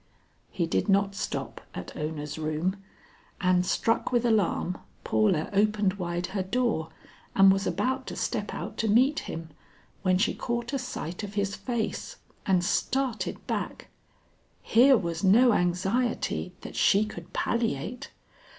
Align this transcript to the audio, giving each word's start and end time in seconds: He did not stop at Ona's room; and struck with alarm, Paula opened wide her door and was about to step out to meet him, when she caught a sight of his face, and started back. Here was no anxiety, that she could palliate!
He 0.49 0.65
did 0.65 0.89
not 0.89 1.13
stop 1.13 1.61
at 1.75 1.95
Ona's 1.95 2.39
room; 2.39 2.75
and 3.39 3.63
struck 3.63 4.11
with 4.11 4.25
alarm, 4.25 4.79
Paula 5.03 5.47
opened 5.53 5.93
wide 5.99 6.25
her 6.33 6.41
door 6.41 6.89
and 7.35 7.51
was 7.53 7.67
about 7.67 8.07
to 8.07 8.15
step 8.15 8.51
out 8.51 8.77
to 8.79 8.87
meet 8.87 9.19
him, 9.29 9.51
when 10.01 10.17
she 10.17 10.33
caught 10.33 10.73
a 10.73 10.79
sight 10.79 11.21
of 11.21 11.35
his 11.35 11.55
face, 11.55 12.15
and 12.47 12.65
started 12.65 13.45
back. 13.45 13.89
Here 14.63 14.97
was 14.97 15.23
no 15.23 15.53
anxiety, 15.53 16.55
that 16.61 16.75
she 16.75 17.05
could 17.05 17.31
palliate! 17.31 18.09